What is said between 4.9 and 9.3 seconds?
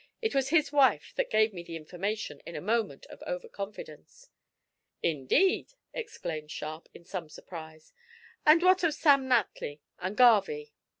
"Indeed!" exclaimed Sharp, in some surprise; "and what of Sam